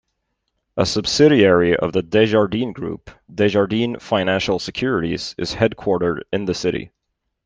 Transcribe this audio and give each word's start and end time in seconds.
A 0.77 0.87
subsidiary 0.87 1.75
of 1.77 1.93
the 1.93 2.01
Desjardins 2.01 2.73
Group, 2.73 3.11
Desjardins 3.31 4.01
Financial 4.01 4.57
Securities 4.57 5.35
is 5.37 5.53
headquartered 5.53 6.21
in 6.33 6.45
the 6.45 6.55
city. 6.55 6.89